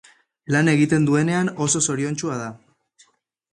[0.55, 2.51] Lan egiten duenean oso zoriontsua da.